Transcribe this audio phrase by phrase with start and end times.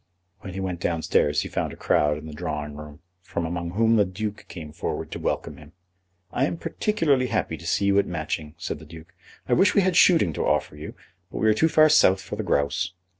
[0.39, 3.97] When he went downstairs he found a crowd in the drawing room, from among whom
[3.97, 5.73] the Duke came forward to welcome him.
[6.31, 9.13] "I am particularly happy to see you at Matching," said the Duke.
[9.47, 10.95] "I wish we had shooting to offer you,
[11.31, 12.93] but we are too far south for the grouse.